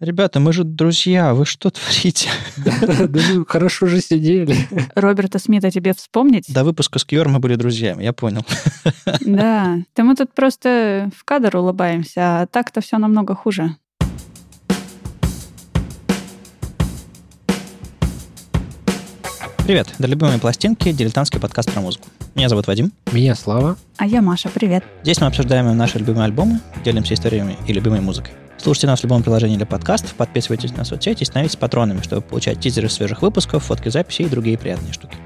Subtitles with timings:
[0.00, 2.28] Ребята, мы же друзья, вы что творите?
[2.56, 4.56] Да вы хорошо же сидели.
[4.96, 6.52] Роберта Смита тебе вспомнить?
[6.52, 8.44] До выпуска с Кьюр мы были друзьями, я понял.
[9.20, 13.76] Да, да мы тут просто в кадр улыбаемся, а так-то все намного хуже.
[19.64, 22.08] Привет, это «Любимые пластинки», дилетантский подкаст про музыку.
[22.34, 22.92] Меня зовут Вадим.
[23.12, 23.78] Меня Слава.
[23.96, 24.84] А я Маша, привет.
[25.02, 28.34] Здесь мы обсуждаем наши любимые альбомы, делимся историями и любимой музыкой.
[28.64, 32.60] Слушайте нас в любом приложении для подкастов, подписывайтесь на соцсети и становитесь патронами, чтобы получать
[32.60, 35.18] тизеры свежих выпусков, фотки записей и другие приятные штуки.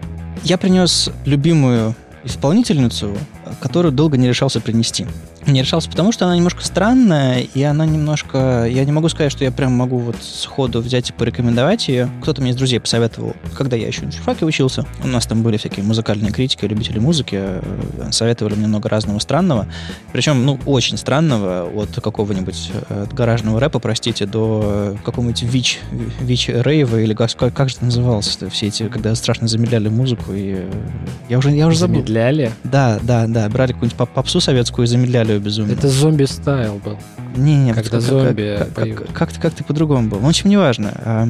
[0.43, 1.95] Я принес любимую
[2.25, 3.17] исполнительницу,
[3.61, 5.07] которую долго не решался принести
[5.53, 8.67] не решался, потому что она немножко странная, и она немножко...
[8.69, 12.11] Я не могу сказать, что я прям могу вот сходу взять и порекомендовать ее.
[12.23, 14.85] Кто-то мне из друзей посоветовал, когда я еще на журфаке учился.
[15.03, 17.37] У нас там были всякие музыкальные критики, любители музыки.
[17.39, 19.67] Э, советовали мне много разного странного.
[20.13, 25.81] Причем, ну, очень странного, от какого-нибудь э, от гаражного рэпа, простите, до какого-нибудь ВИЧ,
[26.21, 30.55] ВИЧ рейва, или как, как же это называлось все эти, когда страшно замедляли музыку, и
[30.59, 30.71] э,
[31.29, 31.97] я уже, я уже забыл.
[31.97, 32.53] Замедляли?
[32.65, 35.73] Да, да, да, брали какую-нибудь попсу советскую и замедляли ее безумно.
[35.73, 36.99] Это зомби-стайл был.
[37.37, 40.19] Не-не, когда как, зомби как, как, как-то, как-то по-другому было.
[40.21, 40.93] Ну, в общем, неважно.
[40.97, 41.29] А,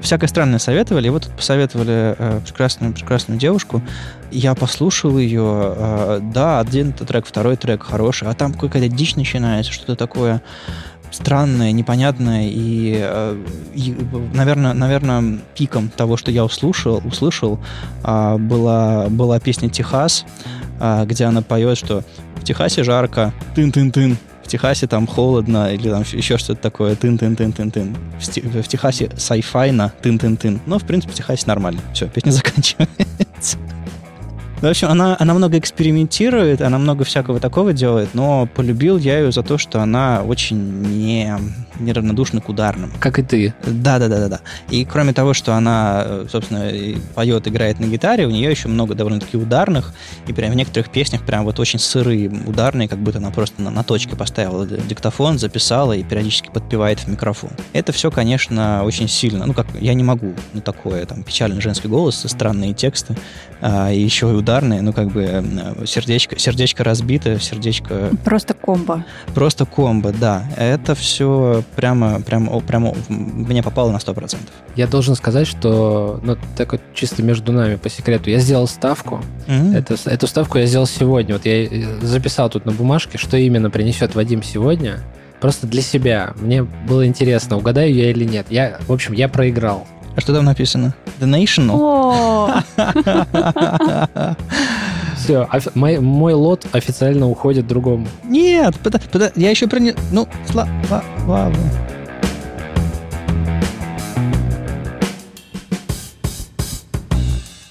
[0.00, 1.06] всякое странное советовали.
[1.06, 3.82] И вот посоветовали э, прекрасную, прекрасную девушку.
[4.30, 5.74] Я послушал ее.
[5.76, 8.28] Э, да, один трек, второй трек хороший.
[8.28, 10.42] А там какая-то дичь начинается, что-то такое
[11.10, 13.96] странное, непонятное и, э, и
[14.34, 17.60] наверное, наверное, пиком того, что я услышал, услышал
[18.02, 20.24] была, была песня «Техас»,
[21.04, 22.02] где она поет, что
[22.44, 27.96] Техасе жарко, тын-тын-тын, в Техасе там холодно, или там еще что-то такое, тын-тын-тын-тын-тын.
[28.20, 30.60] В, в Техасе сайфайно, тын-тын-тын.
[30.66, 31.80] Но, в принципе, в Техасе нормально.
[31.92, 33.58] Все, песня заканчивается.
[34.60, 39.30] В общем, она, она много экспериментирует, она много всякого такого делает, но полюбил я ее
[39.30, 41.36] за то, что она очень не,
[41.78, 42.92] неравнодушна к ударным.
[43.00, 43.54] Как и ты.
[43.64, 44.40] Да, да, да, да, да.
[44.70, 46.70] И кроме того, что она, собственно,
[47.14, 49.92] поет, играет на гитаре, у нее еще много довольно-таки ударных,
[50.26, 53.70] и прям в некоторых песнях прям вот очень сырые ударные, как будто она просто на,
[53.70, 57.50] на точке поставила диктофон, записала и периодически подпевает в микрофон.
[57.72, 59.46] Это все, конечно, очень сильно.
[59.46, 63.16] Ну, как я не могу на такое, там, печальный женский голос, странные тексты,
[63.60, 68.10] а, и еще и ударные, ну, как бы э, сердечко, сердечко разбито, сердечко...
[68.24, 69.04] Просто комбо.
[69.34, 70.44] Просто комбо, да.
[70.56, 74.36] Это все прямо, прямо, прямо мне попало на 100%.
[74.76, 79.20] Я должен сказать, что, ну, так вот чисто между нами по секрету, я сделал ставку.
[79.46, 79.76] Mm-hmm.
[79.76, 81.34] Это, эту ставку я сделал сегодня.
[81.34, 85.00] Вот я э, записал тут на бумажке, что именно принесет Вадим сегодня.
[85.40, 86.32] Просто для себя.
[86.36, 88.46] Мне было интересно, угадаю я или нет.
[88.50, 89.86] Я, в общем, я проиграл.
[90.16, 90.94] А что там написано?
[91.20, 92.62] The National?
[95.24, 98.06] Все, мой, мой лот официально уходит другому.
[98.24, 99.80] Нет, под, под, я еще про...
[100.12, 101.50] Ну, слава...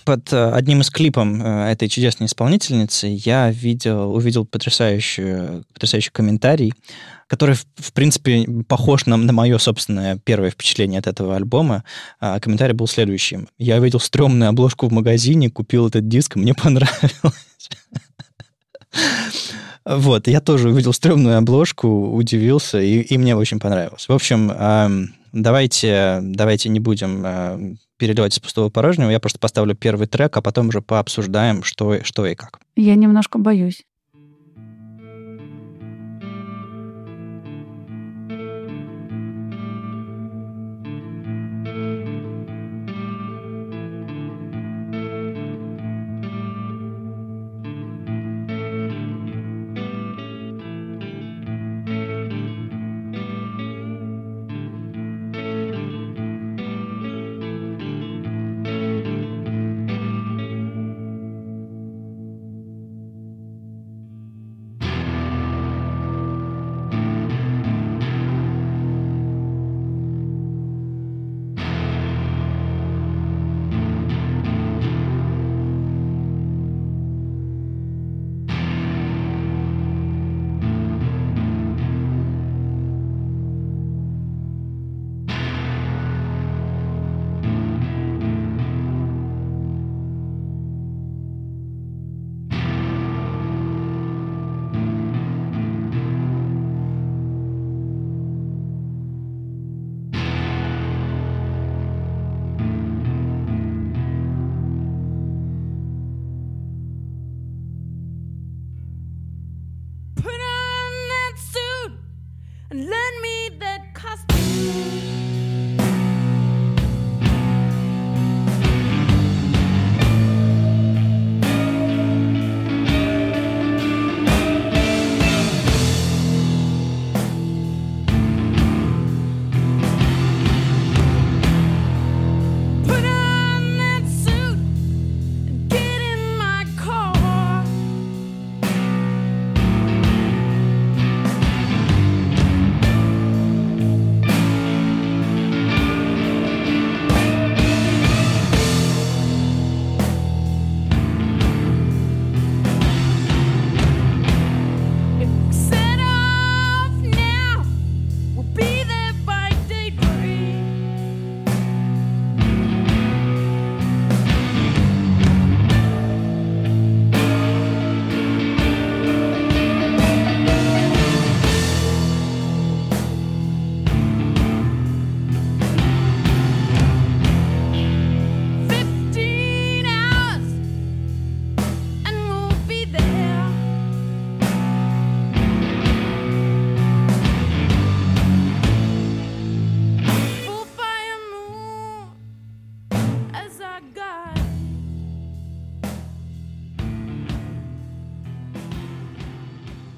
[0.04, 6.74] под э, одним из клипов э, этой чудесной исполнительницы я видел, увидел потрясающий, потрясающий комментарий
[7.28, 11.84] который, в, принципе, похож на, на мое собственное первое впечатление от этого альбома.
[12.20, 13.48] А, комментарий был следующим.
[13.58, 17.70] Я видел стрёмную обложку в магазине, купил этот диск, мне понравилось.
[19.84, 24.08] Вот, я тоже увидел стрёмную обложку, удивился, и, и мне очень понравилось.
[24.08, 24.52] В общем,
[25.32, 29.10] давайте, давайте не будем э, переливать из пустого порожнего.
[29.10, 32.60] Я просто поставлю первый трек, а потом уже пообсуждаем, что, что и как.
[32.76, 33.86] Я немножко боюсь.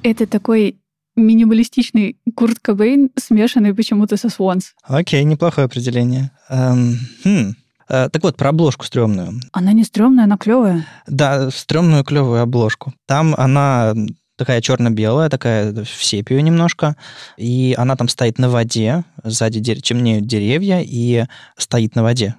[0.06, 0.78] Это такой
[1.16, 4.76] минималистичный Курт Кобейн, смешанный почему-то со Свонс.
[4.84, 6.30] Окей, неплохое определение.
[6.48, 7.56] Эм, хм.
[7.90, 9.42] Э, так вот, про обложку стрёмную.
[9.52, 10.86] Она не стрёмная, она клевая.
[11.08, 12.94] Да, стрёмную клевую обложку.
[13.08, 13.96] Там она
[14.38, 16.96] такая черно-белая, такая в сепию немножко,
[17.36, 21.26] и она там стоит на воде, сзади темнеют деревья, и
[21.58, 22.36] стоит на воде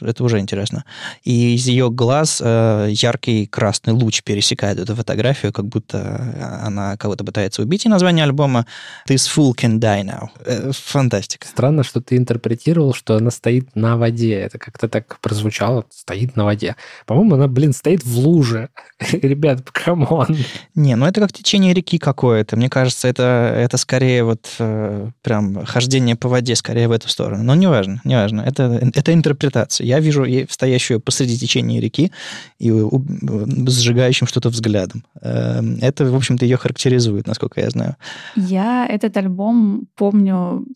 [0.00, 0.84] это уже интересно.
[1.24, 7.24] И из ее глаз э, яркий красный луч пересекает эту фотографию, как будто она кого-то
[7.24, 7.86] пытается убить.
[7.86, 8.66] И название альбома
[9.08, 10.28] «This fool can die now».
[10.44, 11.46] Э, фантастика.
[11.46, 14.34] Странно, что ты интерпретировал, что она стоит на воде.
[14.34, 15.84] Это как-то так прозвучало.
[15.90, 16.76] Стоит на воде.
[17.06, 18.70] По-моему, она, блин, стоит в луже.
[19.12, 20.36] Ребят, come on.
[20.74, 22.56] Не, ну это как течение реки какое-то.
[22.56, 27.44] Мне кажется, это, это скорее вот э, прям хождение по воде, скорее в эту сторону.
[27.44, 28.40] Но неважно, неважно.
[28.40, 29.84] Это, это интерпретация операции.
[29.86, 32.10] Я вижу стоящую посреди течения реки
[32.58, 35.04] и сжигающим что-то взглядом.
[35.20, 37.96] Эм, это, в общем-то, ее характеризует, насколько я знаю.
[38.36, 40.66] Я этот альбом помню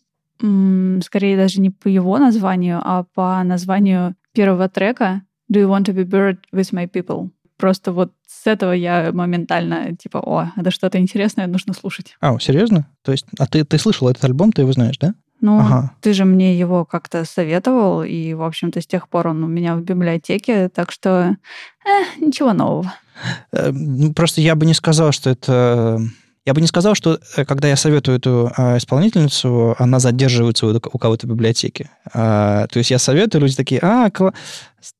[1.03, 5.93] скорее даже не по его названию, а по названию первого трека «Do you want to
[5.93, 10.97] be buried with my people?» Просто вот с этого я моментально типа, о, это что-то
[10.97, 12.17] интересное, нужно слушать.
[12.19, 12.87] А, серьезно?
[13.03, 15.13] То есть, а ты, ты слышал этот альбом, ты его знаешь, да?
[15.43, 15.91] Ну, ага.
[15.99, 19.75] ты же мне его как-то советовал, и, в общем-то, с тех пор он у меня
[19.75, 21.35] в библиотеке, так что
[21.85, 22.93] э, ничего нового.
[23.51, 25.99] Э, ну, просто я бы не сказал, что это...
[26.45, 30.79] Я бы не сказал, что э, когда я советую эту э, исполнительницу, она задерживается у,
[30.79, 31.89] кого-то в библиотеке.
[32.13, 34.09] А, то есть я советую, люди такие, а.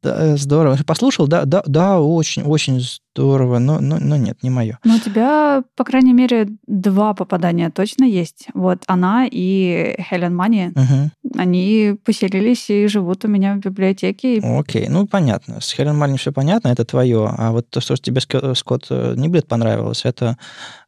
[0.01, 0.77] Здорово.
[0.85, 1.27] Послушал?
[1.27, 2.81] Да, да, да, очень, очень
[3.15, 4.79] здорово, но, но, но нет, не мое.
[4.83, 8.47] Но у тебя, по крайней мере, два попадания точно есть.
[8.53, 10.71] Вот она и Хелен Мани.
[10.75, 11.39] Угу.
[11.39, 14.39] Они поселились и живут у меня в библиотеке.
[14.39, 15.61] Окей, ну понятно.
[15.61, 17.29] С Хелен Мани все понятно, это твое.
[17.37, 18.21] А вот то, что тебе
[18.55, 20.37] Скотт э, Ниблет понравилось, это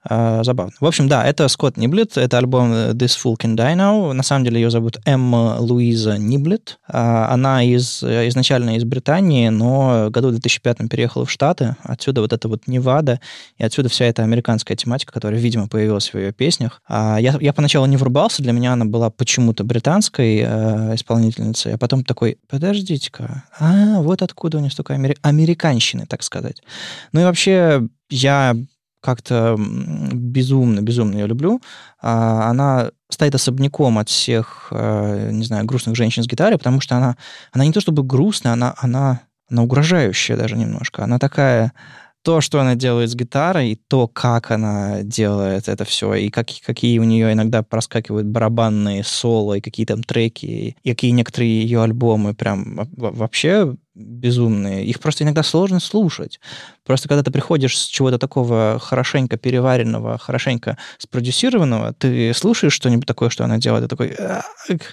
[0.09, 0.73] э, забавно.
[0.79, 4.13] В общем, да, это Скотт Ниблет, это альбом This Fool Can Die Now.
[4.13, 6.79] На самом деле ее зовут Эмма Луиза Ниблет.
[6.87, 11.75] А, она из, изначально из Британии, но году в 2005 переехала в Штаты.
[11.83, 13.19] Отсюда вот это вот Невада,
[13.57, 16.81] и отсюда вся эта американская тематика, которая, видимо, появилась в ее песнях.
[16.87, 21.77] А я, я поначалу не врубался, для меня она была почему-то британской э, исполнительницей, а
[21.77, 25.17] потом такой, подождите-ка, а, вот откуда у нее столько амери...
[25.21, 26.61] американщины, так сказать.
[27.11, 28.55] Ну и вообще, я
[29.05, 31.61] как-то безумно, безумно ее люблю.
[32.01, 36.97] А, она стоит особняком от всех, э, не знаю, грустных женщин с гитарой, потому что
[36.97, 37.15] она,
[37.51, 41.03] она не то чтобы грустная, она, она, она угрожающая даже немножко.
[41.03, 41.71] Она такая
[42.23, 46.47] то, что она делает с гитарой, и то, как она делает это все, и как,
[46.65, 51.83] какие у нее иногда проскакивают барабанные соло, и какие там треки, и какие некоторые ее
[51.83, 54.85] альбомы прям вообще безумные.
[54.85, 56.39] Их просто иногда сложно слушать.
[56.85, 63.29] Просто когда ты приходишь с чего-то такого хорошенько переваренного, хорошенько спродюсированного, ты слушаешь что-нибудь такое,
[63.29, 64.15] что она делает, и такой,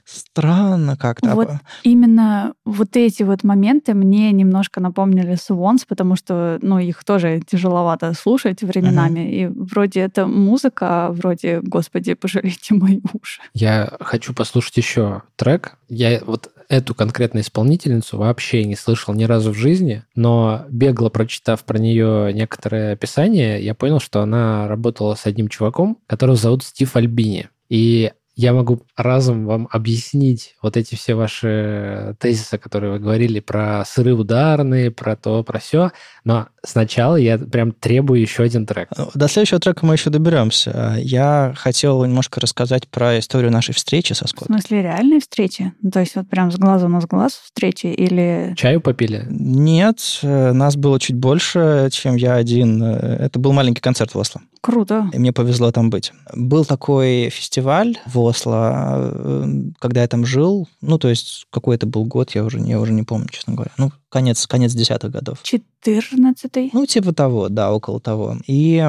[0.04, 1.34] странно как-то.
[1.34, 1.50] Вот
[1.82, 8.14] именно вот эти вот моменты мне немножко напомнили Swans, потому что, ну, их тоже тяжеловато
[8.14, 9.20] слушать временами.
[9.20, 9.32] Uh-huh.
[9.32, 13.40] И вроде это музыка, а вроде, господи, пожалейте мои уши.
[13.54, 15.76] Я хочу послушать еще трек.
[15.88, 21.64] Я вот эту конкретную исполнительницу вообще не слышал ни разу в жизни, но бегло прочитав
[21.64, 26.96] про нее некоторое описание, я понял, что она работала с одним чуваком, которого зовут Стив
[26.96, 27.50] Альбини.
[27.68, 33.84] И я могу разом вам объяснить вот эти все ваши тезисы, которые вы говорили про
[33.84, 35.90] сыры ударные, про то, про все,
[36.24, 38.88] но сначала я прям требую еще один трек.
[38.96, 40.96] Ну, до следующего трека мы еще доберемся.
[40.98, 44.56] Я хотел немножко рассказать про историю нашей встречи со Скоттом.
[44.56, 45.72] В смысле, реальной встречи?
[45.82, 48.54] Ну, то есть вот прям с глазу на глаз встречи или...
[48.56, 49.26] Чаю попили?
[49.28, 52.82] Нет, э, нас было чуть больше, чем я один.
[52.82, 54.40] Э, это был маленький концерт в Осло.
[54.62, 55.10] Круто.
[55.12, 56.12] И мне повезло там быть.
[56.32, 59.46] Был такой фестиваль в Осло, э,
[59.80, 60.68] когда я там жил.
[60.80, 63.72] Ну, то есть какой это был год, я уже, я уже не помню, честно говоря.
[63.76, 65.38] Ну, конец, конец десятых годов.
[65.42, 66.70] Четырнадцатый?
[66.72, 68.36] Ну, типа того, да, около того.
[68.46, 68.88] И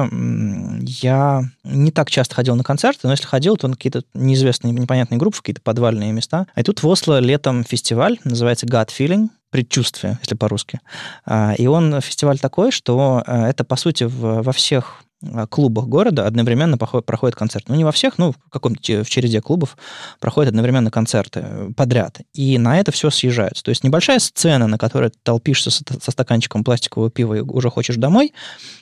[0.80, 5.18] я не так часто ходил на концерты, но если ходил, то на какие-то неизвестные, непонятные
[5.18, 6.46] группы, какие-то подвальные места.
[6.54, 10.80] А тут в Осло летом фестиваль, называется God Feeling предчувствие, если по-русски.
[11.24, 15.04] А, и он фестиваль такой, что э, это, по сути, во всех
[15.48, 17.72] клубах города одновременно проходят концерты.
[17.72, 19.76] Ну, не во всех, ну, в каком-то в череде клубов
[20.20, 22.20] проходят одновременно концерты э, подряд.
[22.32, 23.62] И на это все съезжаются.
[23.62, 27.96] То есть небольшая сцена, на которой ты толпишься со, стаканчиком пластикового пива и уже хочешь
[27.96, 28.32] домой,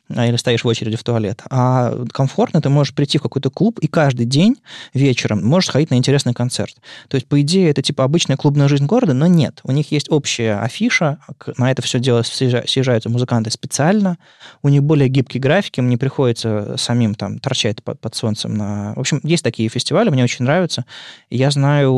[0.09, 3.79] а, или стоишь в очереди в туалет, а комфортно ты можешь прийти в какой-то клуб
[3.81, 4.57] и каждый день
[4.95, 6.77] вечером можешь сходить на интересный концерт.
[7.09, 9.61] То есть, по идее, это типа обычная клубная жизнь города, но нет.
[9.65, 11.19] У них есть общая афиша,
[11.57, 14.19] на это все дело съезжаются музыканты специально,
[14.63, 18.55] у них более гибкие графики, мне приходится приходится самим там торчать под, под солнцем.
[18.55, 18.95] На...
[18.95, 20.85] В общем, есть такие фестивали, мне очень нравятся.
[21.31, 21.93] Я знаю,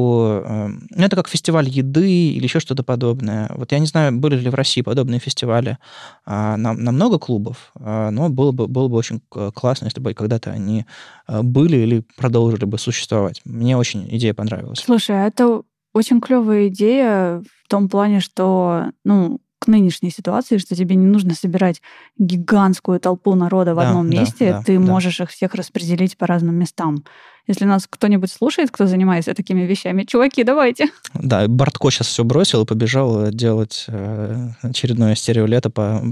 [0.44, 3.50] э, ну, это как фестиваль еды или еще что-то подобное.
[3.54, 5.78] Вот я не знаю, были ли в России подобные фестивали
[6.26, 10.14] а, на, на много клубов, а, но было бы, было бы очень классно, если бы
[10.14, 10.84] когда-то они
[11.26, 13.40] а, были или продолжили бы существовать.
[13.44, 14.80] Мне очень идея понравилась.
[14.80, 15.62] Слушай, а это
[15.92, 21.35] очень клевая идея в том плане, что, ну, к нынешней ситуации, что тебе не нужно
[21.35, 21.80] собирать
[22.18, 24.85] гигантскую толпу народа в да, одном месте, да, ты да.
[24.85, 27.04] можешь их всех распределить по разным местам.
[27.47, 30.88] Если нас кто-нибудь слушает, кто занимается такими вещами, чуваки, давайте.
[31.14, 36.02] Да, Бартко сейчас все бросил и побежал делать э, очередное стереолето по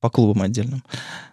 [0.00, 0.84] по клубам отдельным.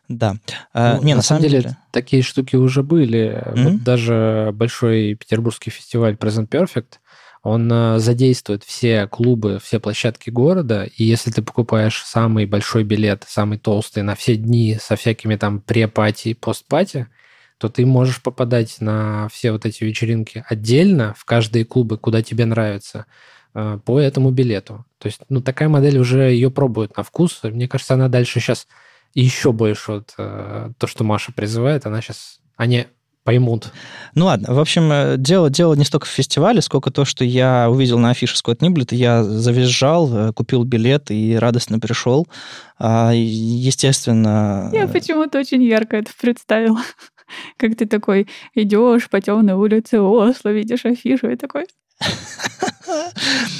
[0.07, 0.37] Да.
[0.73, 3.43] А, ну, не, на, на самом деле, деле такие штуки уже были.
[3.45, 3.63] Mm-hmm.
[3.63, 6.99] Вот даже большой петербургский фестиваль Present Perfect,
[7.45, 13.23] он э, задействует все клубы, все площадки города, и если ты покупаешь самый большой билет,
[13.27, 17.07] самый толстый на все дни со всякими там пре-пати и пост-пати,
[17.59, 22.45] то ты можешь попадать на все вот эти вечеринки отдельно в каждые клубы, куда тебе
[22.45, 23.05] нравится,
[23.53, 24.83] э, по этому билету.
[24.97, 27.41] То есть, ну, такая модель уже ее пробуют на вкус.
[27.43, 28.65] Мне кажется, она дальше сейчас
[29.13, 32.39] еще больше вот э, то, что Маша призывает, она сейчас...
[32.57, 32.87] Они
[33.25, 33.71] поймут.
[34.13, 37.67] Ну ладно, в общем, э, дело, дело не столько в фестивале, сколько то, что я
[37.69, 42.27] увидел на афише Скотт Ниблет, я завизжал, э, купил билет и радостно пришел.
[42.77, 44.69] А, естественно...
[44.71, 46.81] Я почему-то очень ярко это представила.
[47.57, 51.65] Как ты такой идешь по темной улице Осло, видишь афишу и такой...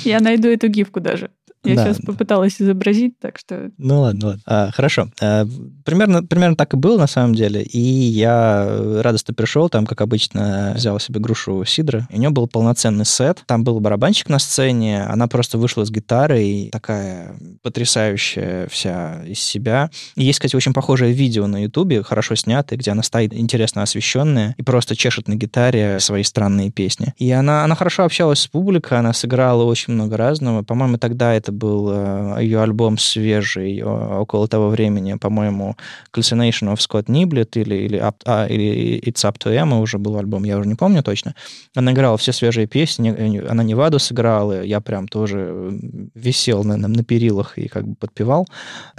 [0.04, 1.32] Я найду эту гифку даже.
[1.66, 1.86] Я да.
[1.86, 3.72] сейчас попыталась изобразить, так что...
[3.78, 4.42] Ну ладно, ладно.
[4.46, 5.10] А, хорошо.
[5.22, 5.46] А,
[5.84, 7.64] примерно, примерно так и было на самом деле.
[7.64, 12.08] И я радостно пришел, там, как обычно, взял себе грушу сидра.
[12.10, 13.44] И у него был полноценный сет.
[13.46, 19.90] Там был барабанщик на сцене, она просто вышла с гитарой, такая потрясающая вся из себя.
[20.16, 24.56] И есть, кстати, очень похожее видео на Ютубе, хорошо снятое, где она стоит интересно освещенная
[24.58, 27.14] и просто чешет на гитаре свои странные песни.
[27.18, 30.64] И она, она хорошо общалась с публикой, она сыграла очень много разного.
[30.64, 35.76] По-моему, тогда это был э, ее альбом свежий, около того времени, по-моему,
[36.14, 40.18] Calcination of Scott Niblet или, или, up, а, или It's Up to Emma уже был
[40.18, 41.36] альбом, я уже не помню точно.
[41.76, 45.80] Она играла все свежие песни, она Неваду сыграла, я прям тоже
[46.14, 48.48] висел на, на, на перилах и как бы подпевал.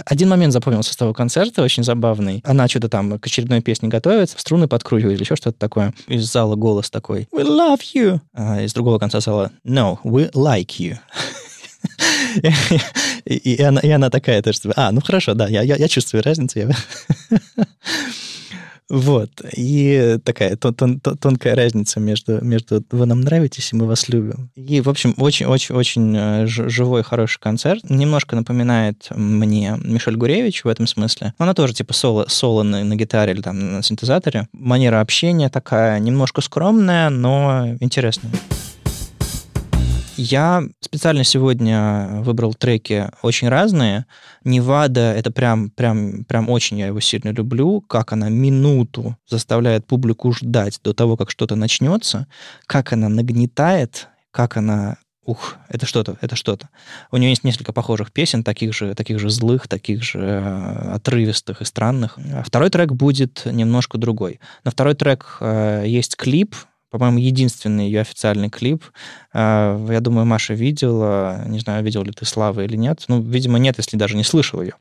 [0.05, 2.41] Один момент запомнился с того концерта, очень забавный.
[2.45, 5.93] Она что-то там к очередной песне готовится, струны подкручивает или еще что-то такое.
[6.07, 10.77] Из зала голос такой «We love you!» а из другого конца зала «No, we like
[10.79, 10.97] you!»
[13.25, 16.23] И, и, она, и она такая тоже, а, ну хорошо, да, я, я, я чувствую
[16.23, 16.59] разницу.
[16.59, 16.69] Я...
[18.89, 19.29] Вот.
[19.55, 24.49] И такая тон, тон, тонкая разница между, между «вы нам нравитесь» и «мы вас любим».
[24.55, 27.89] И, в общем, очень-очень-очень э, живой, хороший концерт.
[27.89, 31.33] Немножко напоминает мне Мишель Гуревич в этом смысле.
[31.37, 34.47] Она тоже типа соло, соло на, на гитаре или там на синтезаторе.
[34.53, 38.31] Манера общения такая немножко скромная, но интересная.
[40.17, 44.07] Я специально сегодня выбрал треки очень разные.
[44.43, 47.81] Невада— это прям, прям, прям очень я его сильно люблю.
[47.81, 52.27] Как она минуту заставляет публику ждать до того, как что-то начнется.
[52.65, 54.97] Как она нагнетает, как она
[55.27, 56.69] Ух, это что-то, это что-то.
[57.11, 61.61] У нее есть несколько похожих песен, таких же, таких же злых, таких же э, отрывистых
[61.61, 62.17] и странных.
[62.45, 64.39] Второй трек будет немножко другой.
[64.63, 66.55] На второй трек э, есть клип,
[66.97, 68.83] по-моему, единственный ее официальный клип.
[69.33, 73.03] А, я думаю, Маша видела, не знаю, видел ли ты Славы или нет.
[73.07, 74.73] Ну, видимо, нет, если даже не слышал ее.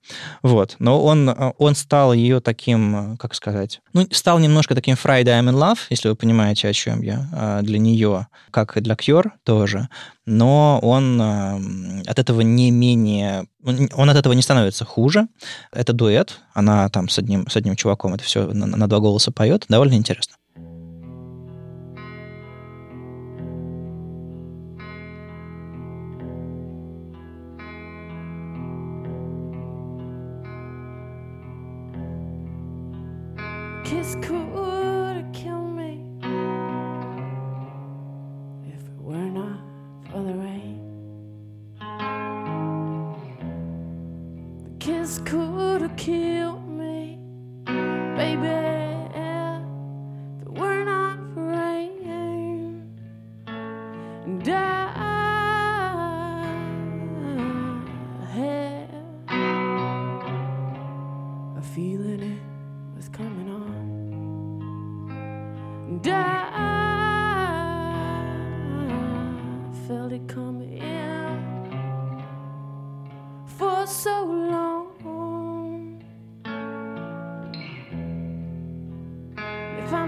[0.43, 0.77] Вот.
[0.79, 5.55] Но он, он стал ее таким, как сказать, ну, стал немножко таким Friday I'm in
[5.55, 9.89] Love, если вы понимаете, о чем я, а, для нее, как и для Cure тоже.
[10.27, 13.47] Но он от этого не менее...
[13.63, 15.29] Он от этого не становится хуже.
[15.73, 16.41] Это дуэт.
[16.53, 19.67] Она там с одним, с одним чуваком это все на, на два голоса поет.
[19.69, 20.35] Довольно интересно.
[34.07, 36.01] Kiss could kill me
[38.73, 39.59] if it were not
[40.09, 40.81] for the rain.
[44.63, 45.46] The kiss could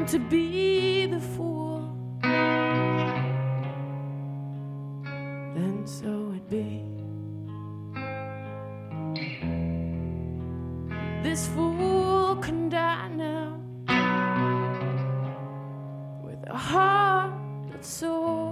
[0.09, 1.95] to be the fool,
[5.55, 6.83] then so it be.
[11.23, 13.61] This fool can die now
[16.25, 17.35] with a heart
[17.71, 18.48] that's soared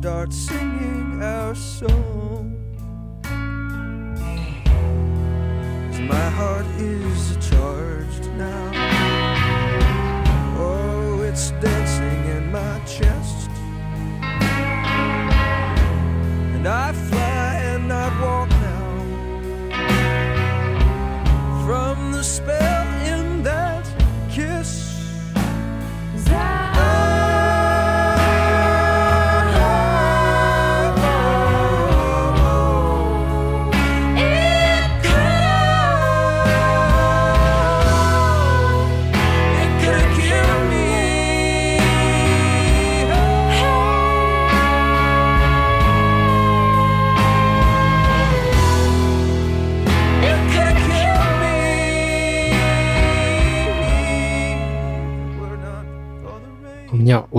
[0.00, 2.59] start singing our song.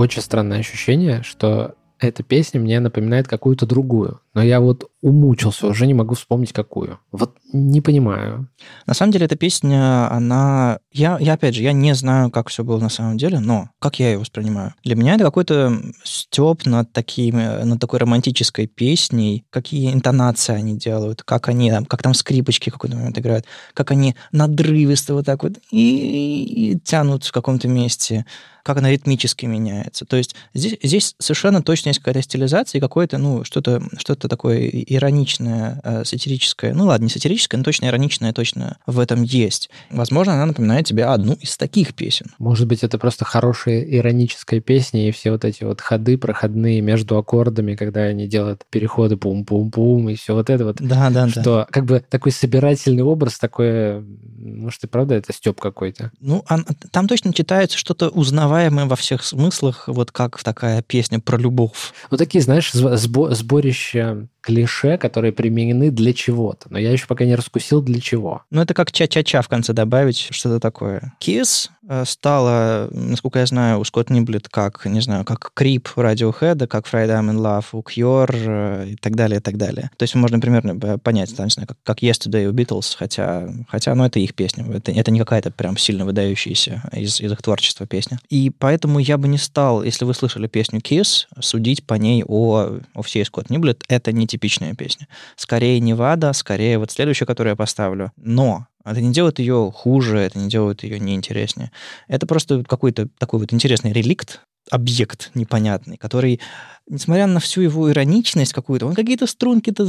[0.02, 4.20] Очень странное ощущение, что эта песня мне напоминает какую-то другую.
[4.34, 6.98] Но я вот умучился, уже не могу вспомнить какую.
[7.10, 8.48] Вот не понимаю.
[8.86, 10.78] На самом деле, эта песня, она...
[10.92, 13.98] Я, я, опять же, я не знаю, как все было на самом деле, но как
[13.98, 14.74] я ее воспринимаю?
[14.84, 21.24] Для меня это какой-то степ над, такими, над такой романтической песней, какие интонации они делают,
[21.24, 25.54] как они, там, как там скрипочки какой-то момент играют, как они надрывисто вот так вот
[25.72, 28.24] и, и тянут в каком-то месте,
[28.62, 30.04] как она ритмически меняется.
[30.04, 34.60] То есть здесь, здесь совершенно точно есть какая-то стилизация и какое-то, ну, что-то что такое
[34.96, 36.74] ироничное, э, сатирическое.
[36.74, 39.70] Ну ладно, не сатирическое, но точно ироничное точно в этом есть.
[39.90, 42.26] Возможно, она напоминает тебе одну из таких песен.
[42.38, 47.16] Может быть, это просто хорошая ироническая песня, и все вот эти вот ходы проходные между
[47.16, 50.76] аккордами, когда они делают переходы пум-пум-пум, и все вот это вот.
[50.80, 51.66] Да, да, что да.
[51.70, 56.10] как бы такой собирательный образ, такой, может, и правда это степ какой-то.
[56.20, 56.58] Ну, а,
[56.90, 61.92] там точно читается что-то узнаваемое во всех смыслах, вот как такая песня про любовь.
[62.10, 66.66] Ну, такие, знаешь, сбо- сборища клише, которые применены для чего-то.
[66.70, 68.42] Но я еще пока не раскусил, для чего.
[68.50, 71.14] Ну, это как ча-ча-ча в конце добавить, что-то такое.
[71.20, 71.70] Kiss
[72.04, 77.18] стала, насколько я знаю, у Скотт Ниблет как, не знаю, как Крип Radiohead, как Friday
[77.18, 79.90] I'm in Love у Cure и так далее, и так далее.
[79.96, 83.94] То есть можно примерно понять, там, не знаю, как, как Yesterday у Beatles, хотя, хотя
[83.94, 84.64] ну, это их песня.
[84.72, 88.18] Это, это не какая-то прям сильно выдающаяся из, из их творчества песня.
[88.30, 92.78] И поэтому я бы не стал, если вы слышали песню Kiss, судить по ней о,
[92.94, 93.84] о всей Скотт Ниблет.
[93.88, 95.08] Это не типичная песня.
[95.36, 98.12] Скорее Невада, скорее вот следующая, которую я поставлю.
[98.16, 101.70] Но это не делает ее хуже, это не делает ее неинтереснее.
[102.08, 104.40] Это просто какой-то такой вот интересный реликт,
[104.70, 106.40] объект непонятный, который,
[106.88, 109.84] несмотря на всю его ироничность какую-то, он какие-то струнки-то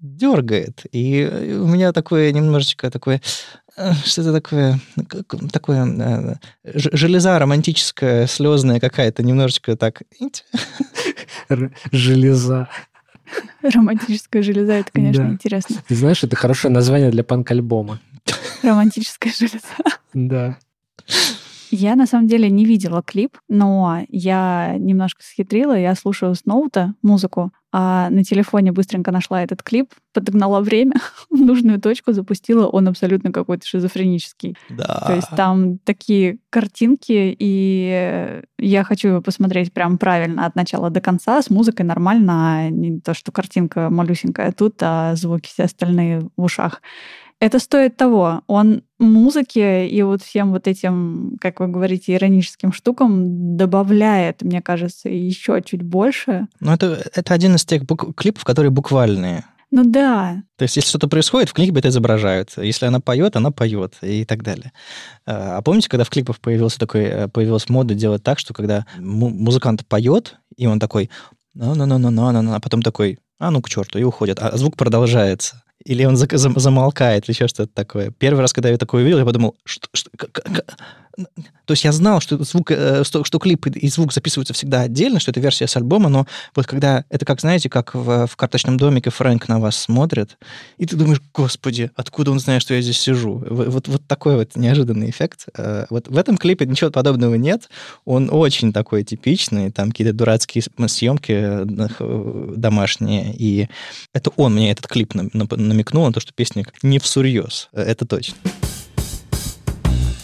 [0.00, 0.86] дергает.
[0.92, 3.20] И у меня такое немножечко такое
[4.04, 4.80] что-то такое,
[5.52, 10.02] такое железа романтическая, слезная какая-то, немножечко так...
[11.92, 12.68] Железа.
[13.62, 15.30] Романтическая железа, это, конечно, Да.
[15.30, 15.76] интересно.
[15.86, 18.00] Ты знаешь, это хорошее название для панк-альбома.
[18.62, 19.58] Романтическая железа.
[20.14, 20.58] Да.
[21.70, 25.76] Я на самом деле не видела клип, но я немножко схитрила.
[25.78, 30.94] Я слушаю с ноута музыку, а на телефоне быстренько нашла этот клип, подогнала время,
[31.30, 32.66] в нужную точку запустила.
[32.66, 34.56] Он абсолютно какой-то шизофренический.
[34.70, 35.04] Да.
[35.06, 41.02] То есть там такие картинки, и я хочу его посмотреть прям правильно от начала до
[41.02, 46.30] конца, с музыкой нормально, а не то, что картинка малюсенькая тут, а звуки все остальные
[46.36, 46.80] в ушах.
[47.40, 48.42] Это стоит того.
[48.48, 55.08] Он музыке и вот всем вот этим, как вы говорите, ироническим штукам добавляет, мне кажется,
[55.08, 56.48] еще чуть больше.
[56.58, 59.44] Ну, это, это один из тех бук- клипов, которые буквальные.
[59.70, 60.42] Ну да.
[60.56, 62.54] То есть, если что-то происходит, в клипе это изображают.
[62.56, 64.72] Если она поет, она поет и так далее.
[65.26, 69.86] А помните, когда в клипах появился такой, э, появилась мода делать так, что когда музыкант
[69.86, 71.10] поет, и он такой,
[71.54, 74.38] ну ну ну ну ну ну а потом такой, а ну к черту, и уходит,
[74.40, 75.62] а звук продолжается.
[75.84, 78.10] Или он замолкает, или еще что-то такое.
[78.10, 80.10] Первый раз, когда я такое увидел, я подумал, что, что,
[81.64, 85.20] то есть я знал, что звук, э, что, что клип и звук записываются всегда отдельно,
[85.20, 88.76] что это версия с альбома, но вот когда это как, знаете, как в, в карточном
[88.76, 90.38] домике Фрэнк на вас смотрит,
[90.78, 93.44] и ты думаешь, господи, откуда он знает, что я здесь сижу?
[93.48, 95.46] Вот, вот такой вот неожиданный эффект.
[95.56, 97.68] Э, вот в этом клипе ничего подобного нет.
[98.04, 103.68] Он очень такой типичный, там какие-то дурацкие съемки э, домашние, и
[104.12, 107.68] это он мне этот клип намекнул на то, что песня не всерьез.
[107.72, 108.36] Это точно.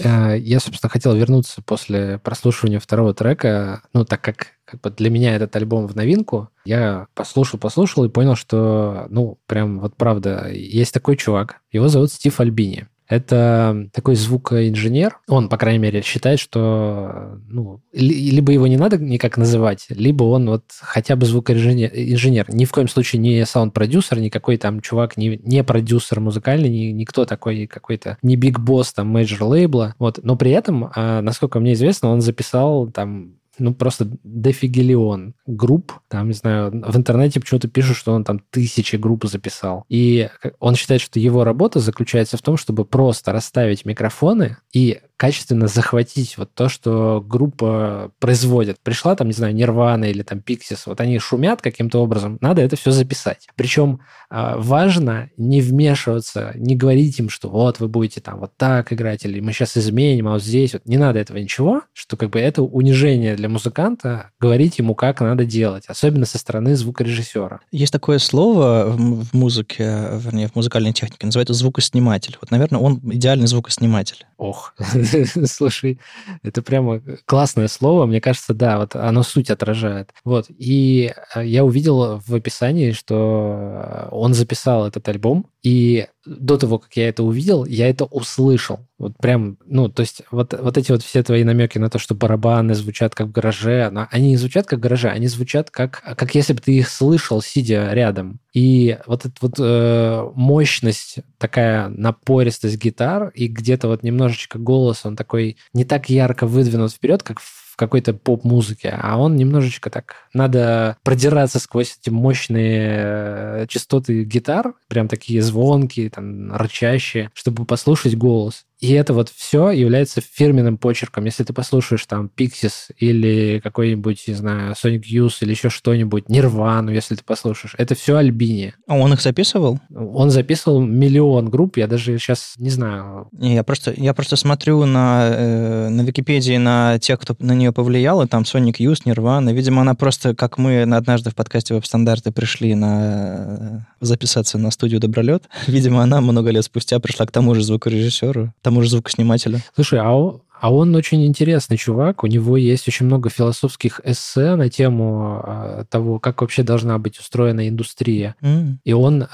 [0.05, 5.11] Э, я, собственно, хотел вернуться после прослушивания второго трека, ну, так как, как бы для
[5.11, 10.49] меня этот альбом в новинку, я послушал, послушал и понял, что, ну, прям вот правда,
[10.51, 12.88] есть такой чувак, его зовут Стив Альбини.
[13.09, 15.19] Это такой звукоинженер.
[15.29, 20.49] Он, по крайней мере, считает, что ну, либо его не надо никак называть, либо он
[20.49, 21.90] вот хотя бы звукоинженер.
[21.93, 22.47] Инженер.
[22.49, 27.25] Ни в коем случае не саунд-продюсер, никакой там чувак, не, не продюсер музыкальный, ни, никто
[27.25, 29.95] такой какой-то, не big boss там major лейбла.
[29.99, 30.21] Вот.
[30.23, 35.93] Но при этом, а, насколько мне известно, он записал там ну, просто дофигелион групп.
[36.09, 39.85] Там, не знаю, в интернете почему-то пишут, что он там тысячи групп записал.
[39.88, 45.69] И он считает, что его работа заключается в том, чтобы просто расставить микрофоны и качественно
[45.69, 48.81] захватить вот то, что группа производит.
[48.83, 52.77] Пришла там, не знаю, Нирвана или там Пиксис, вот они шумят каким-то образом, надо это
[52.77, 53.47] все записать.
[53.55, 58.93] Причем а, важно не вмешиваться, не говорить им, что вот вы будете там вот так
[58.93, 60.83] играть, или мы сейчас изменим, а вот здесь вот.
[60.85, 65.44] Не надо этого ничего, что как бы это унижение для музыканта, говорить ему, как надо
[65.44, 67.61] делать, особенно со стороны звукорежиссера.
[67.70, 72.37] Есть такое слово в музыке, вернее, в музыкальной технике, называется звукосниматель.
[72.40, 74.26] Вот, наверное, он идеальный звукосниматель.
[74.37, 74.74] Ох,
[75.46, 75.98] слушай,
[76.42, 78.07] это прямо классное слово.
[78.07, 80.11] Мне кажется, да, вот оно суть отражает.
[80.24, 86.78] Вот, и э, я увидел в описании, что он записал этот альбом, и до того,
[86.78, 88.80] как я это увидел, я это услышал.
[88.98, 92.14] Вот прям, ну, то есть вот, вот эти вот все твои намеки на то, что
[92.14, 96.53] барабаны звучат как гараже, но они не звучат как гараже, они звучат как, как если
[96.53, 98.40] бы ты их слышал, сидя рядом.
[98.53, 105.16] И вот эта вот э, мощность, такая напористость гитар, и где-то вот немножечко голос, он
[105.16, 110.29] такой не так ярко выдвинут вперед, как в в какой-то поп-музыке, а он немножечко так...
[110.33, 118.17] Надо продираться сквозь эти мощные э, частоты гитар, прям такие звонкие, там, рычащие, чтобы послушать
[118.17, 118.65] голос.
[118.85, 121.25] И это вот все является фирменным почерком.
[121.25, 126.93] Если ты послушаешь там Pixies или какой-нибудь, не знаю, Sonic Youth или еще что-нибудь, Нирвану,
[126.93, 128.75] если ты послушаешь, это все Альбини.
[128.87, 129.81] А он их записывал?
[129.95, 133.29] Он записывал миллион групп, я даже сейчас не знаю.
[133.39, 138.22] Я просто, я просто смотрю на, э, на Википедии на тех, кто на нее повлиял,
[138.22, 139.50] и там Sonic Youth, Нирвана.
[139.50, 145.00] Видимо, она просто, как мы однажды в подкасте веб-стандарты пришли на э, записаться на студию
[145.00, 149.61] Добролет, видимо, она много лет спустя пришла к тому же звукорежиссеру, тому же звукоснимателя.
[149.74, 154.70] Слушай, а а он очень интересный чувак, у него есть очень много философских эссе на
[154.70, 158.35] тему э, того, как вообще должна быть устроена индустрия.
[158.40, 158.79] Mm.
[158.83, 159.27] И он,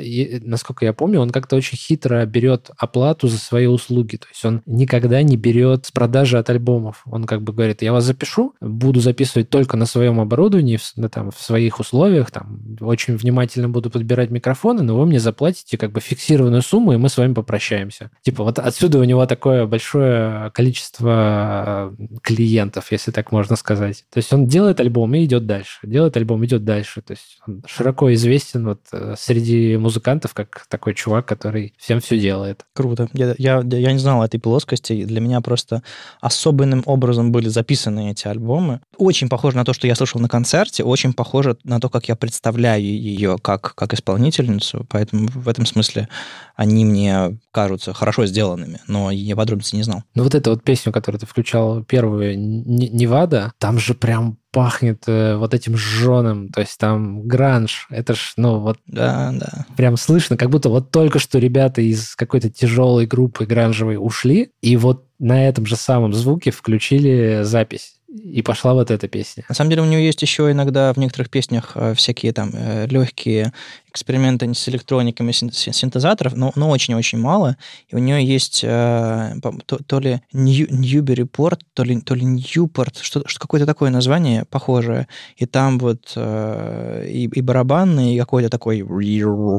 [0.00, 4.16] и, насколько я помню, он как-то очень хитро берет оплату за свои услуги.
[4.16, 7.04] То есть он никогда не берет с продажи от альбомов.
[7.06, 11.30] Он как бы говорит, я вас запишу, буду записывать только на своем оборудовании, в, там,
[11.30, 16.00] в своих условиях, там, очень внимательно буду подбирать микрофоны, но вы мне заплатите как бы
[16.00, 18.10] фиксированную сумму, и мы с вами попрощаемся.
[18.22, 24.04] Типа вот отсюда у него такое большое количество количество э, клиентов, если так можно сказать.
[24.10, 27.02] То есть он делает альбом и идет дальше, делает альбом, идет дальше.
[27.02, 32.18] То есть он широко известен вот э, среди музыкантов как такой чувак, который всем все
[32.18, 32.64] делает.
[32.72, 33.08] Круто.
[33.12, 35.04] Я, я, я не знал этой плоскости.
[35.04, 35.82] Для меня просто
[36.22, 38.80] особенным образом были записаны эти альбомы.
[38.96, 42.16] Очень похоже на то, что я слушал на концерте, очень похоже на то, как я
[42.16, 44.86] представляю ее как, как исполнительницу.
[44.88, 46.08] Поэтому в этом смысле
[46.56, 50.04] они мне кажутся хорошо сделанными, но я подробности не знал.
[50.14, 55.36] Ну вот эта вот песню, которую ты включал, первую, Невада, там же прям пахнет э,
[55.36, 58.78] вот этим жженым, то есть там гранж, это ж, ну вот...
[58.86, 59.66] Да, да.
[59.76, 64.76] Прям слышно, как будто вот только что ребята из какой-то тяжелой группы гранжевой ушли, и
[64.76, 69.44] вот на этом же самом звуке включили запись и пошла вот эта песня.
[69.48, 72.86] На самом деле у нее есть еще иногда в некоторых песнях э, всякие там э,
[72.86, 73.52] легкие
[73.94, 77.56] эксперименты с электрониками син- син- синтезаторов, но, но очень-очень мало.
[77.88, 79.34] И у нее есть э,
[79.66, 84.44] то, то ли Нью- Newburyport, то ли, то ли Newport, что, что какое-то такое название
[84.46, 85.06] похожее.
[85.36, 88.78] И там вот э, и, и барабанный, и какой-то такой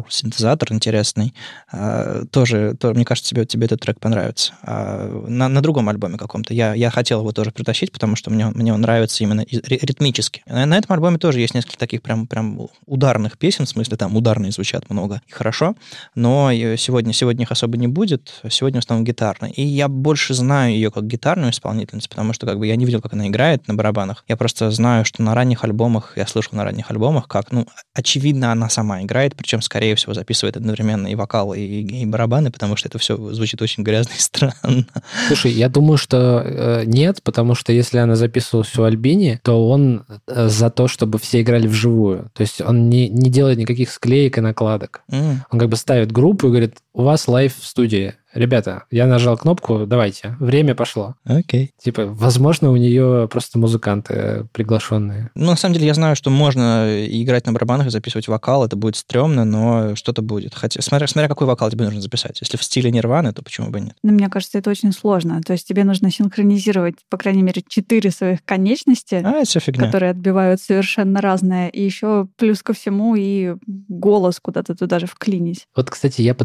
[0.10, 1.34] синтезатор интересный.
[1.72, 4.54] Э, тоже, то, мне кажется, тебе, тебе этот трек понравится.
[4.64, 6.54] А, на, на другом альбоме каком-то.
[6.54, 10.44] Я, я хотел его тоже притащить, потому что мне, мне он нравится именно ритмически.
[10.46, 14.16] На, на этом альбоме тоже есть несколько таких прям, прям ударных песен, в смысле там
[14.26, 15.76] ударные звучат много и хорошо,
[16.16, 19.54] но э, сегодня, сегодня их особо не будет, сегодня в основном гитарные.
[19.54, 23.02] И я больше знаю ее как гитарную исполнительницу, потому что как бы я не видел,
[23.02, 24.26] как она играет на барабанах.
[24.28, 28.52] Я просто знаю, что на ранних альбомах, я слышал на ранних альбомах, как, ну, очевидно,
[28.52, 32.88] она сама играет, причем, скорее всего, записывает одновременно и вокал, и, и барабаны, потому что
[32.90, 34.88] это все звучит очень грязно и странно.
[35.28, 40.06] Слушай, я думаю, что э, нет, потому что если она записывалась у Альбини, то он
[40.28, 42.32] э, за то, чтобы все играли вживую.
[42.34, 45.04] То есть он не, не делает никаких склеек и накладок.
[45.12, 45.44] М.
[45.52, 48.14] Он как бы ставит группу и говорит, у вас live в студии.
[48.34, 51.16] Ребята, я нажал кнопку, давайте, время пошло.
[51.24, 51.72] Окей.
[51.82, 55.32] Типа, возможно, у нее просто музыканты приглашенные.
[55.36, 58.76] Ну, на самом деле, я знаю, что можно играть на барабанах и записывать вокал, это
[58.76, 60.54] будет стрёмно, но что-то будет.
[60.54, 62.42] Хотя, смотря, смотря какой вокал тебе нужно записать.
[62.42, 63.96] Если в стиле Нирваны, то почему бы нет?
[64.04, 65.42] Но мне кажется, это очень сложно.
[65.42, 69.86] То есть тебе нужно синхронизировать, по крайней мере, четыре своих конечности, А, это фигня.
[69.86, 71.70] которые отбивают совершенно разное.
[71.70, 75.68] И еще плюс ко всему и голос куда-то туда же вклинить.
[75.74, 76.36] Вот, кстати, я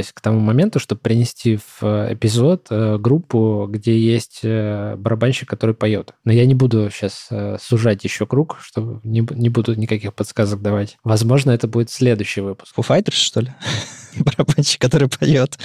[0.00, 5.48] подбираюсь к тому моменту, чтобы принести в э, эпизод э, группу, где есть э, барабанщик,
[5.48, 6.14] который поет.
[6.24, 7.28] Но я не буду сейчас
[7.62, 10.96] сужать еще круг, чтобы не, не буду никаких подсказок давать.
[11.04, 12.74] Возможно, это будет следующий выпуск.
[12.76, 13.52] Foo Fighters, что ли?
[14.18, 15.58] Барабанщик, который поет.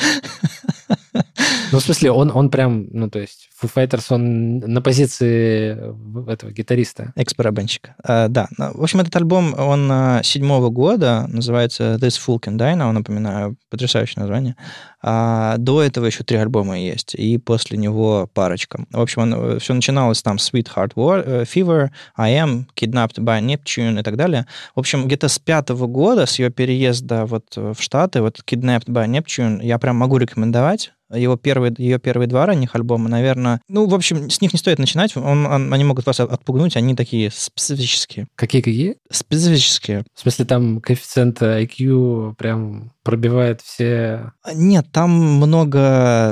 [1.72, 6.30] Ну, в смысле, он, он прям, ну, то есть, Foo Fighters, он на позиции в-
[6.30, 7.12] этого гитариста.
[7.16, 7.96] Экс-барабанщика.
[8.04, 8.48] А, да.
[8.58, 12.92] Ну, В общем, этот альбом, он а, седьмого года, называется This Fool Can Die Now,
[12.92, 14.56] напоминаю, потрясающее название.
[15.02, 18.86] А, до этого еще три альбома есть, и после него парочка.
[18.92, 24.04] В общем, все начиналось там Sweetheart War, э, Fever, I Am, Kidnapped by Neptune и
[24.04, 24.46] так далее.
[24.76, 29.08] В общем, где-то с пятого года, с ее переезда вот в Штаты, вот Kidnapped by
[29.08, 30.92] Neptune, я прям могу рекомендовать.
[31.14, 33.62] Его первые, ее первые два ранних альбома, наверное...
[33.68, 35.16] Ну, в общем, с них не стоит начинать.
[35.16, 38.28] Он- он- они могут вас отпугнуть, они такие специфические.
[38.36, 38.98] Какие-какие?
[39.12, 40.04] Специфические.
[40.14, 44.32] В смысле, там коэффициент IQ прям пробивает все...
[44.56, 45.80] Нет, там много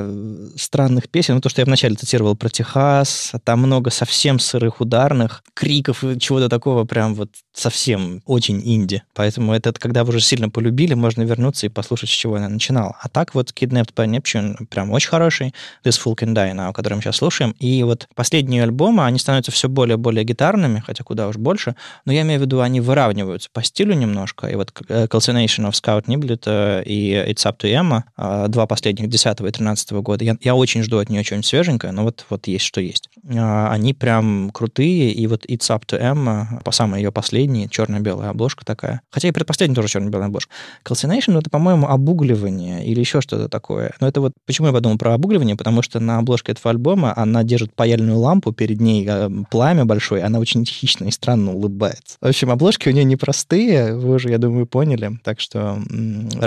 [0.02, 1.36] э, странных песен.
[1.36, 6.18] Ну, то, что я вначале цитировал про Техас, там много совсем сырых ударных, криков и
[6.18, 9.04] чего-то такого прям вот совсем очень инди.
[9.14, 12.96] Поэтому это, когда вы уже сильно полюбили, можно вернуться и послушать, с чего она начинала.
[13.00, 15.54] А так вот Kidnapped by Neptune прям очень хороший.
[15.84, 17.54] This Fool Can Die Now, который мы сейчас слушаем.
[17.60, 22.22] И вот последние альбомы, они становятся все более-более гитарными, хотя куда уж больше, но я
[22.22, 24.48] имею в виду, они выравниваются по стилю немножко.
[24.48, 28.66] И вот э, Calcination of Scout Niblet э, и It's Up to Emma, э, два
[28.66, 32.24] последних, 10 и 13 года, я, я очень жду от нее что-нибудь свеженькое, но вот,
[32.30, 33.08] вот есть что есть.
[33.36, 38.30] А, Они прям крутые, и вот It's Up to Emma, по самой ее последней, черно-белая
[38.30, 39.00] обложка такая.
[39.10, 40.52] Хотя и предпоследняя тоже черно-белая обложка.
[40.84, 43.92] Calcination, это, по-моему, обугливание или еще что-то такое.
[44.00, 47.44] Но это вот почему я подумал про обугливание, потому что на обложке этого альбома она
[47.44, 52.16] держит паяльную лампу, перед ней э, пламя большое, она очень хищно и странно улыбается.
[52.20, 55.78] В общем, обложки у нее непростые, вы уже, я думаю, поняли, так что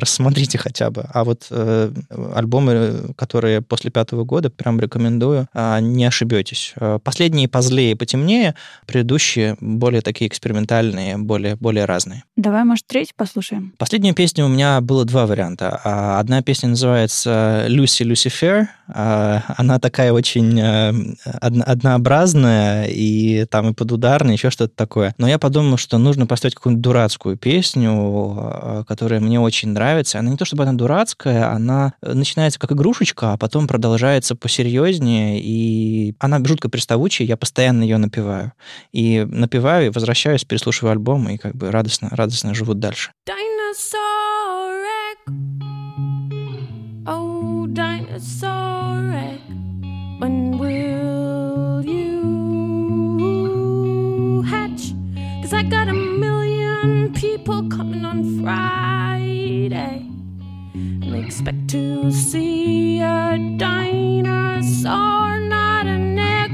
[0.07, 1.05] рассмотрите хотя бы.
[1.13, 1.91] А вот э,
[2.33, 6.73] альбомы, которые после пятого года, прям рекомендую, а, не ошибетесь.
[6.79, 12.23] Э, Последние позлее и потемнее, предыдущие более такие экспериментальные, более, более разные.
[12.35, 13.73] Давай, может, третий послушаем?
[13.77, 15.79] Последнюю песню у меня было два варианта.
[15.83, 18.67] А, Одна песня называется «Люси Люцифер».
[18.87, 20.93] А, Она такая очень э,
[21.41, 25.13] одно- однообразная, и там и подударная, еще что-то такое.
[25.17, 29.96] Но я подумал, что нужно поставить какую-нибудь дурацкую песню, э, которая мне очень нравится.
[30.19, 35.39] Она не то чтобы она дурацкая, она э, начинается как игрушечка, а потом продолжается посерьезнее,
[35.41, 38.53] и она жутко приставучая, я постоянно ее напеваю.
[38.91, 43.11] И напеваю, и возвращаюсь, переслушиваю альбом, и как бы радостно, радостно живут дальше.
[43.27, 43.97] Dinosaur
[61.27, 66.51] expect to see a dinosaur, not an egg.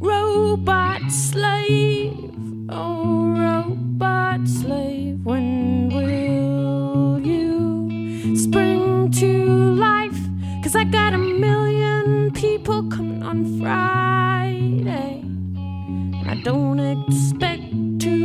[0.00, 2.32] Robot slave,
[2.70, 10.18] oh, robot slave, when will you spring to life?
[10.62, 18.18] Cause I got a million people coming on Friday, and I don't expect to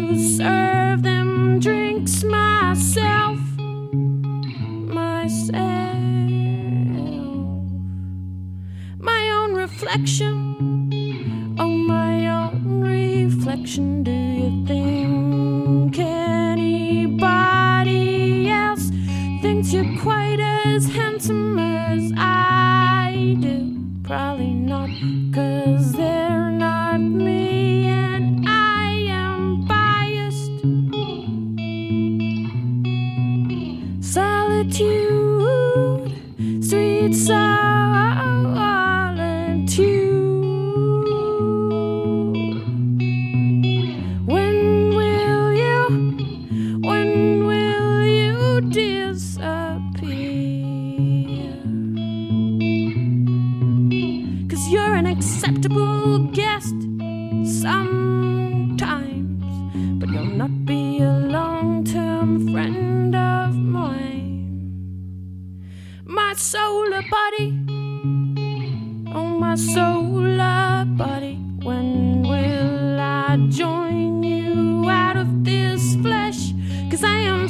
[2.06, 3.40] thinks myself,
[4.92, 5.54] myself,
[9.00, 10.43] my own reflection.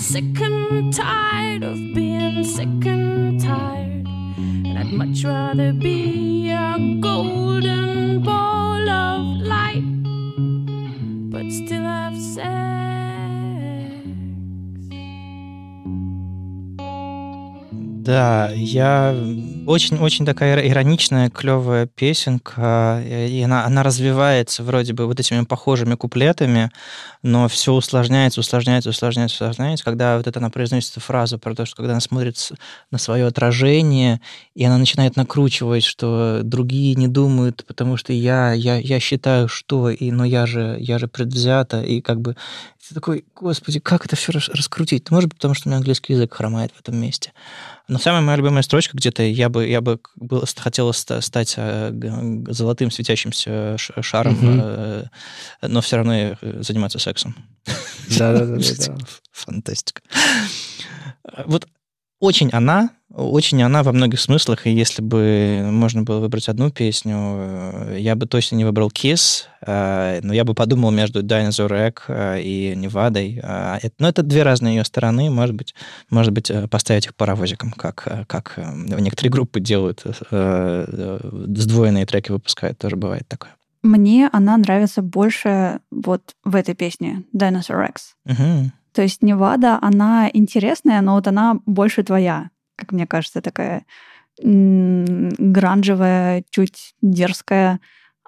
[0.03, 4.07] sick and tired of being sick and tired.
[4.37, 9.85] And I'd much rather be a golden ball of light,
[11.31, 12.69] but still have sex.
[18.05, 19.13] Да, я
[19.66, 26.72] очень-очень такая ироничная, клевая песенка, и она, она развивается вроде бы вот этими похожими куплетами,
[27.22, 31.78] но все усложняется, усложняется, усложняется, усложняется, когда вот это она произносит фразу про то, что
[31.78, 32.52] когда она смотрит
[32.92, 34.22] на свое отражение,
[34.56, 39.90] и она начинает накручивать, что другие не думают, потому что я, я, я считаю, что,
[39.90, 42.36] и, но я же, я же предвзята, и как бы
[42.88, 45.10] ты такой, господи, как это все раскрутить?
[45.10, 47.32] Может быть, потому что у меня английский язык хромает в этом месте.
[47.90, 51.92] Но самая моя любимая строчка где-то, я бы, я бы был, хотела ста- стать э,
[52.48, 55.06] золотым светящимся ш- шаром, э,
[55.62, 57.36] но все равно э, заниматься сексом.
[58.18, 58.58] Да-да-да.
[59.34, 60.02] Фантастика.
[61.46, 61.68] Вот
[62.24, 67.16] очень она, очень она во многих смыслах, и если бы можно было выбрать одну песню,
[67.18, 72.00] э, я бы точно не выбрал Kiss, э, но я бы подумал между Dinosaur Egg
[72.08, 73.42] э, и Невадой.
[74.00, 75.76] Но это две разные ее стороны, может быть,
[76.10, 83.28] может быть, поставить их паровозиком, как, как некоторые группы делают, сдвоенные треки выпускают, тоже бывает
[83.28, 83.52] такое.
[83.82, 88.16] Мне она нравится больше вот в этой песне Dinosaur X.
[88.24, 88.72] Мгм.
[88.94, 93.86] То есть Невада, она интересная, но вот она больше твоя, как мне кажется, такая
[95.38, 97.80] гранжевая, чуть дерзкая.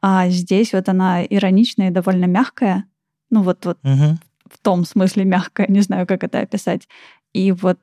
[0.01, 2.85] А здесь вот она ироничная и довольно мягкая.
[3.29, 4.19] Ну вот, вот Мгм.
[4.51, 6.87] в том смысле мягкая, не знаю, как это описать.
[7.33, 7.79] И вот,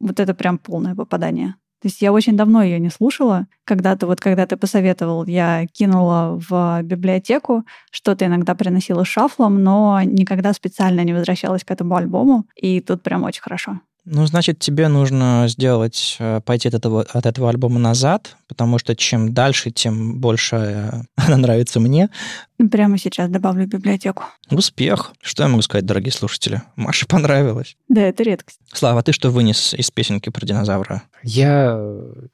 [0.00, 1.54] вот это прям полное попадание.
[1.80, 3.46] То есть я очень давно ее не слушала.
[3.64, 10.52] Когда-то, вот когда ты посоветовал, я кинула в библиотеку, что-то иногда приносила шафлом, но никогда
[10.52, 12.46] специально не возвращалась к этому альбому.
[12.56, 13.80] И тут прям очень хорошо.
[14.10, 18.96] Ну, значит, тебе нужно сделать, э, пойти от этого, от этого альбома назад, потому что
[18.96, 22.08] чем дальше, тем больше э, она нравится мне.
[22.70, 24.24] Прямо сейчас добавлю в библиотеку.
[24.50, 25.12] Успех.
[25.20, 26.62] Что я могу сказать, дорогие слушатели?
[26.74, 27.76] Маше понравилось.
[27.88, 28.58] Да, это редкость.
[28.72, 31.02] Слава, а ты что вынес из песенки про динозавра?
[31.22, 32.26] Я э,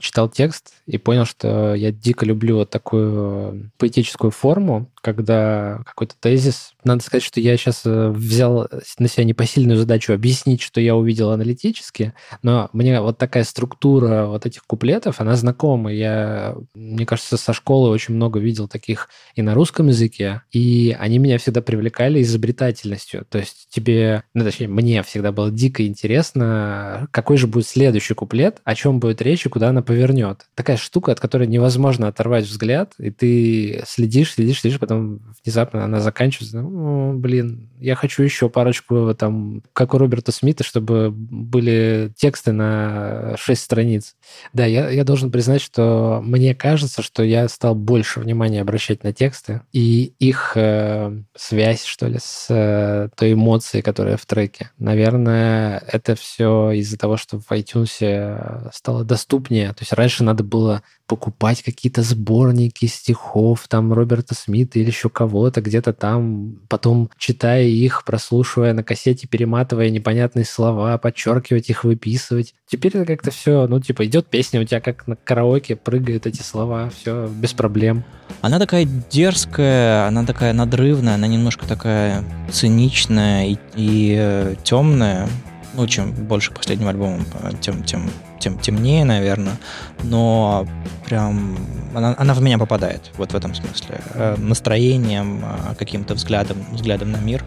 [0.00, 6.72] читал текст и понял, что я дико люблю вот такую поэтическую форму, когда какой-то тезис...
[6.84, 12.14] Надо сказать, что я сейчас взял на себя непосильную задачу объяснить, что я увидел аналитически,
[12.42, 15.92] но мне вот такая структура вот этих куплетов, она знакома.
[15.92, 21.18] Я, мне кажется, со школы очень много видел таких и на русском языке, и они
[21.18, 23.26] меня всегда привлекали изобретательностью.
[23.28, 28.60] То есть тебе, ну, точнее, мне всегда было дико интересно, какой же будет следующий куплет,
[28.64, 30.46] о чем будет речь и куда она повернет.
[30.54, 36.00] Такая штука, от которой невозможно оторвать взгляд, и ты следишь, следишь, следишь, потом внезапно она
[36.00, 36.60] заканчивается.
[36.60, 43.36] Ну, блин, я хочу еще парочку там, как у Роберта Смита, чтобы были тексты на
[43.36, 44.16] 6 страниц.
[44.52, 49.12] Да, я, я должен признать, что мне кажется, что я стал больше внимания обращать на
[49.12, 54.70] тексты и их э, связь, что ли, с э, той эмоцией, которая в треке.
[54.78, 59.68] Наверное, это все из-за того, что в iTunes стало доступнее.
[59.70, 65.60] То есть раньше надо было покупать какие-то сборники стихов там Роберта Смита или еще кого-то
[65.60, 72.54] где-то там, потом читая их, прослушивая на кассете, перематывая непонятные слова, подчеркивать их, выписывать.
[72.66, 76.42] Теперь это как-то все, ну, типа, идет песня, у тебя как на караоке прыгают эти
[76.42, 78.04] слова, все без проблем.
[78.40, 85.28] Она такая дерзкая, она такая надрывная, она немножко такая циничная и, и э, темная.
[85.74, 87.24] ну, чем больше последним альбомом,
[87.60, 88.10] тем, тем,
[88.42, 89.56] тем темнее, наверное.
[90.02, 90.66] Но
[91.06, 91.56] прям
[91.94, 94.00] она, она в меня попадает, вот в этом смысле.
[94.14, 97.44] Э, настроением, э, каким-то взглядом, взглядом на мир.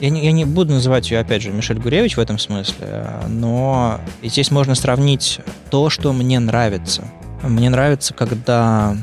[0.00, 4.00] Я не, я не буду называть ее, опять же, Мишель Гуревич в этом смысле, но
[4.22, 5.40] здесь можно сравнить
[5.70, 7.04] то, что мне нравится.
[7.42, 8.96] Мне нравится, когда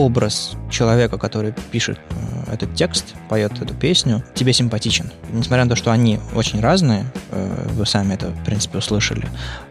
[0.00, 5.10] образ человека, который пишет э, этот текст, поет эту песню, тебе симпатичен.
[5.30, 9.28] Несмотря на то, что они очень разные, э, вы сами это, в принципе, услышали,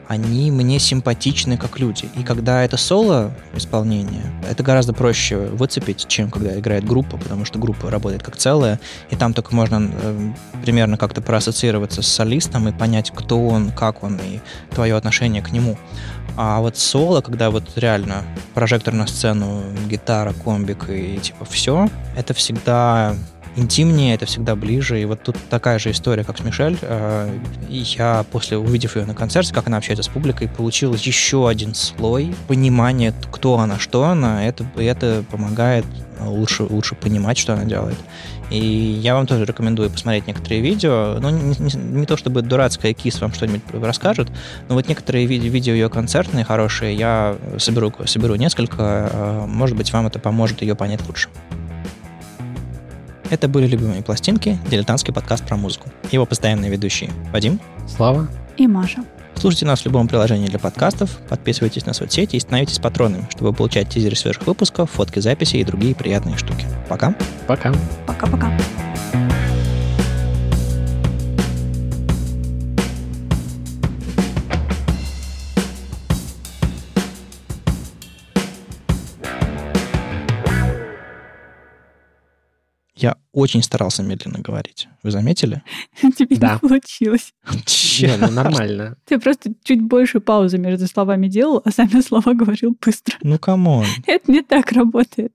[0.07, 2.09] они мне симпатичны как люди.
[2.15, 7.57] И когда это соло исполнение, это гораздо проще выцепить, чем когда играет группа, потому что
[7.57, 12.71] группа работает как целое, и там только можно э, примерно как-то проассоциироваться с солистом и
[12.71, 14.41] понять, кто он, как он, и
[14.75, 15.75] твое отношение к нему.
[16.41, 18.23] А вот соло, когда вот реально
[18.53, 23.13] прожектор на сцену, гитара, комбик и типа все, это всегда
[23.59, 25.01] интимнее, это всегда ближе.
[25.01, 26.77] И вот тут такая же история, как с Мишель.
[26.81, 27.29] Э,
[27.69, 32.33] я после, увидев ее на концерте, как она общается с публикой, получил еще один слой
[32.47, 34.45] понимания, кто она, что она.
[34.45, 35.85] Это, это помогает
[36.19, 37.97] лучше, лучше понимать, что она делает.
[38.49, 41.17] И я вам тоже рекомендую посмотреть некоторые видео.
[41.21, 44.29] Ну, не, не, не то чтобы дурацкая кис вам что-нибудь расскажет,
[44.67, 49.09] но вот некоторые ви- видео ее концертные, хорошие, я соберу, соберу несколько.
[49.11, 51.29] Э, может быть, вам это поможет ее понять лучше.
[53.29, 55.89] Это были «Любимые пластинки», дилетантский подкаст про музыку.
[56.11, 58.27] Его постоянные ведущие Вадим, Слава
[58.57, 59.03] и Маша.
[59.35, 63.87] Слушайте нас в любом приложении для подкастов, подписывайтесь на соцсети и становитесь патронами, чтобы получать
[63.87, 66.65] тизеры свежих выпусков, фотки записи и другие приятные штуки.
[66.89, 67.15] Пока.
[67.47, 67.71] Пока.
[68.05, 68.51] Пока-пока.
[83.01, 84.89] Я очень старался медленно говорить.
[85.03, 85.63] Вы заметили?
[86.17, 86.53] Тебе Да.
[86.61, 87.33] не получилось.
[88.01, 88.97] Не, ну нормально.
[89.05, 93.15] Ты просто чуть больше паузы между словами делал, а сами слова говорил быстро.
[93.23, 93.85] Ну, come on.
[94.05, 95.33] Это не так работает.